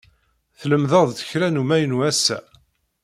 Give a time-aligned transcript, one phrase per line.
[0.59, 2.37] Tlemded-d kra n umaynu ass-a?